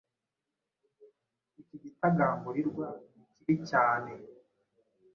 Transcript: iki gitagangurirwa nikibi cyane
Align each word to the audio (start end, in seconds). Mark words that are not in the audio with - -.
iki 1.61 1.75
gitagangurirwa 1.83 2.87
nikibi 3.15 3.55
cyane 3.69 4.11